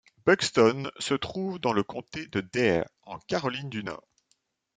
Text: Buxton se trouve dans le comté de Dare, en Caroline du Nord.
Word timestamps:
Buxton 0.25 0.89
se 0.97 1.13
trouve 1.13 1.59
dans 1.59 1.73
le 1.73 1.83
comté 1.83 2.25
de 2.25 2.41
Dare, 2.41 2.85
en 3.03 3.19
Caroline 3.19 3.69
du 3.69 3.83
Nord. 3.83 4.09